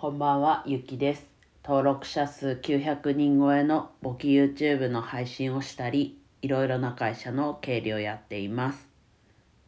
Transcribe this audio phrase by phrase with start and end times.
[0.00, 1.26] こんばんは、ゆきです。
[1.64, 8.86] 登録者数900人超えの簿記 YouTube の配信をしたり、いろいろな会社の経理をやっています。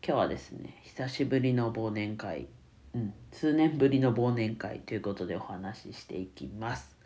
[0.06, 2.46] 今日はですね、久しぶりの忘年会、
[2.95, 6.96] うん、数年ぶりの忘年会ということでお話ししていきます。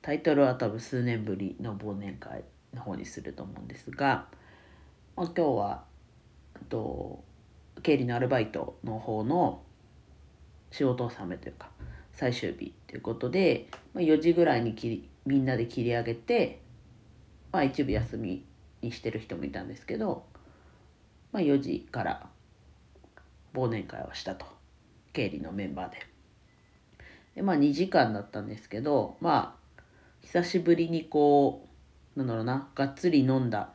[0.00, 2.42] タイトルは多分数年ぶりの忘年会
[2.74, 4.26] の方にすると思うんですが、
[5.14, 5.84] まあ、今日は、
[6.56, 7.22] えっと、
[7.84, 9.62] 経理のアルバイトの方の
[10.72, 11.68] 仕事納めというか
[12.12, 16.60] 最終日ということで、まあ、4時ぐらいに切りみんなで切り上げて、
[17.52, 18.44] まあ、一部休み
[18.82, 20.24] にしてる人もいたんですけど、
[21.32, 22.28] まあ、4時から
[23.54, 24.46] 忘年会をしたと
[25.12, 26.12] 経理のメンバーで。
[27.34, 29.82] でまあ2時間だったんですけどまあ
[30.20, 31.66] 久しぶりにこ
[32.16, 33.70] うなんだろうながっつり飲んだ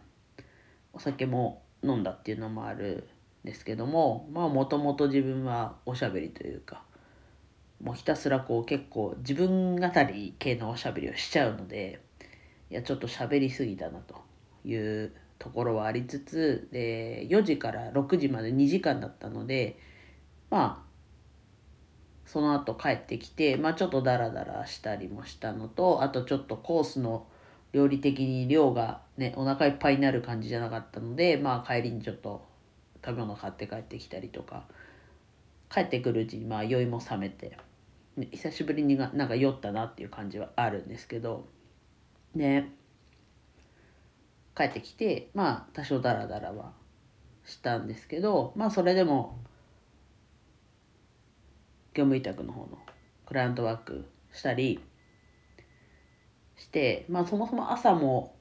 [0.93, 3.09] お酒も飲んだっていうのもある
[3.43, 6.83] んですけどもまあもともと自分はおしゃべりというか
[7.83, 12.01] もうひたすらこう結構自分語り系のおしゃべりをしちゃうので
[12.69, 14.15] いやちょっと喋りすぎたなと
[14.65, 19.77] いうところはありつつで4時から6時まで2時間だったので
[20.49, 20.87] まあ
[22.25, 27.25] その後帰ってきて、まあ、ちょっとダラダラしたりもしたのとあとちょっとコースの
[27.71, 32.45] 料理的に量がねお腹いっぱいになる感じじゃなかったのでまあ帰りにちょっと
[33.05, 34.65] 食べ物買って帰ってきたりとか
[35.69, 37.57] 帰ってくるうちにまあ酔いも覚めて、
[38.17, 41.47] ね、久しぶりにがなんか酔ったなっていう感じはあるんですけど。
[42.35, 42.73] ね
[44.55, 46.71] 帰ってきてまあ多少ダラダラは
[47.45, 49.39] したんですけどまあそれでも
[51.93, 52.79] 業務委託の方の
[53.25, 54.79] クライアントワークしたり
[56.55, 58.35] してまあそもそも朝も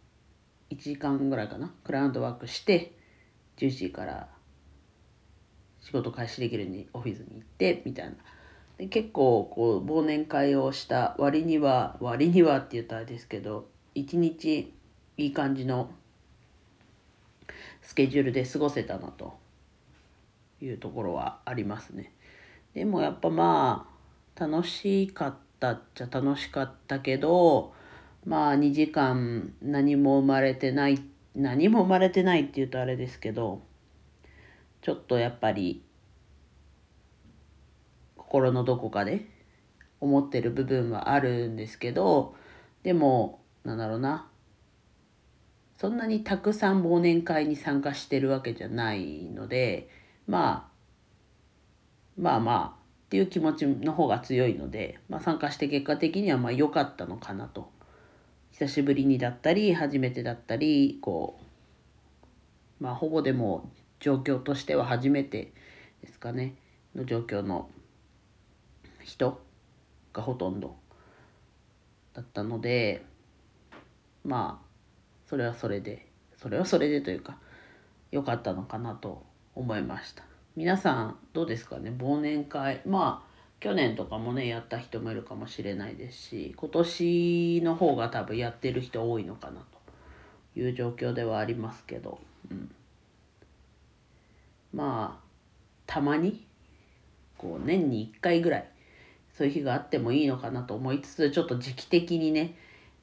[0.71, 2.93] 1時間ぐらいかなクライアントワークして
[3.59, 4.29] 10時から
[5.81, 8.13] 仕事開始できるようにオフィスに行ってみたいな
[8.79, 14.73] で結構こう忘年会をした割には割にはって言ったらあれですけど一日
[15.17, 15.91] いい感じの
[17.81, 19.39] スケジュールで過ごせたなと
[20.61, 22.13] いうところはありますね。
[22.75, 23.89] でもやっぱま
[24.37, 27.73] あ楽しかったっちゃ楽しかったけど
[28.27, 30.99] まあ2時間何も生まれてない
[31.35, 33.63] 何も生まれてないっていうとあれですけど
[34.83, 35.83] ちょっとやっぱり
[38.27, 39.25] 心のどこかで
[40.01, 42.35] 思ってる部分はあるんですけど
[42.83, 44.29] でもなんだろうな。
[45.79, 49.91] そんなにたくさん忘年会に参加してるわけじゃないので
[50.27, 50.71] ま
[52.17, 57.71] あまあまあっていう気持ちの方が強いので、まあ、参加して結果的にはまあ良かったのかなと。
[58.53, 61.39] 久しぶりにだったり初めてだったりこ
[62.81, 63.71] うまあほぼでも
[64.01, 65.53] 状況としては初めて
[66.01, 66.55] ですかね。
[66.95, 67.69] の状況の
[69.07, 69.41] 人
[70.13, 70.75] がほとんど
[72.13, 73.05] だったので
[74.25, 74.67] まあ
[75.29, 76.07] それはそれで
[76.37, 77.39] それはそれでというか
[78.11, 79.25] 良かったのかなと
[79.55, 80.25] 思いました。
[80.57, 81.91] 皆さんどうですかね？
[81.91, 89.61] 忘年会まあ去年とかもねやった人もいるかもしれないですし今年の方が多分やってる人多いのかな
[90.55, 92.19] という状況ではありますけど、
[92.51, 92.75] うん、
[94.73, 95.27] まあ
[95.87, 96.45] たまに
[97.39, 98.71] こう年に1回ぐらい
[99.37, 102.57] そういう日があってもいいのかなと思いつつちょっと時期的にね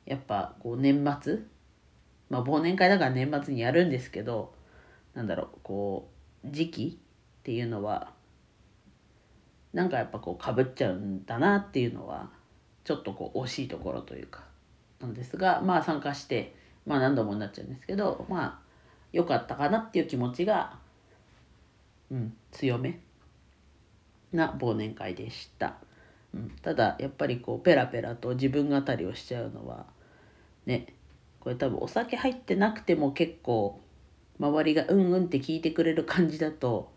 [0.05, 1.39] やっぱこう年末
[2.29, 4.53] まあ忘年会だから年末にやるんですけど
[5.13, 6.09] なんだろうこ
[6.43, 6.99] う時期
[7.41, 8.11] っていうのは
[9.73, 12.31] なんかやっぱこうかぶっちゃうんだなっていうのは
[12.83, 14.43] ちょっとこう惜しいところというか
[14.99, 16.55] なんですがまあ参加して
[16.87, 18.59] まあ何度もになっちゃうんですけどまあ
[19.11, 20.79] 良かったかなっていう気持ちが
[22.11, 22.99] うん強め
[24.31, 25.75] な忘年会でした。
[26.33, 29.85] うん、ただやっぱりこうペラペラと自分語りをしちゃうのは
[30.65, 30.87] ね
[31.39, 33.79] これ多分お酒入ってなくても結構
[34.39, 36.91] 周りがうんうんって聞いてくれる感じだと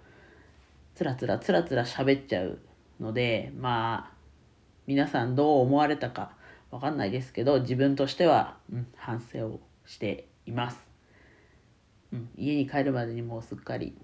[0.95, 2.59] つらつらつらつら喋っちゃう
[3.01, 4.17] のでまあ
[4.87, 6.31] 皆さんどう思われたか
[6.71, 10.79] わかんないですけど自分としては、うん、反省をしています、
[12.13, 13.95] うん、家に帰るまでにもうすっかり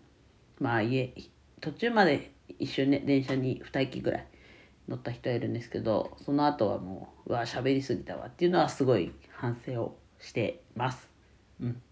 [0.61, 1.15] まあ家
[1.61, 4.27] 途中まで一緒にね電車に2駅ぐらい
[4.89, 11.09] 乗った人いるんですけどその後はもううわ喋りすぎたわっていうのはすごい反省をしてます。
[11.61, 11.83] うん、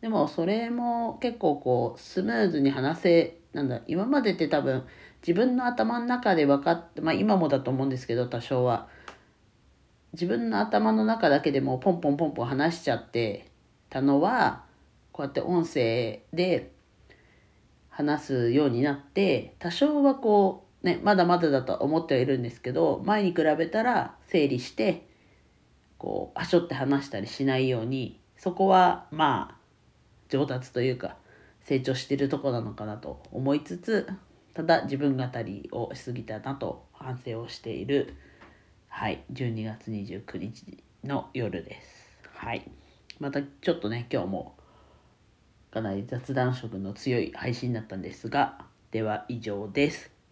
[0.00, 4.84] でもそれも結構こうスムーズに話せなんだ今までって多分
[5.26, 8.88] 自分の頭の中で分かってまあ今もだと思うんですけど多少は
[10.12, 13.50] 自分の頭の中だけでもポンポンポンポン話しちゃって
[13.90, 14.64] たのは
[15.12, 16.72] こうやって音声で
[17.88, 25.06] 話すようになって多少はこうねまだまだだと思ってはいるんですけど前に比べたら整理して
[25.98, 29.56] こうあしょって話したりしないようにそこはまあ
[30.28, 31.16] 上達というか
[31.60, 34.08] 成長してるとこなのかなと思いつつ
[34.54, 38.14] ただ自分語りをしすぎたなと反省をしている
[38.88, 42.18] はい12月29日の夜です。
[42.34, 42.70] はい。
[43.18, 44.56] またちょっとね今日も
[45.70, 50.15] かなり雑談色の強い配信だったんですがでは以上です。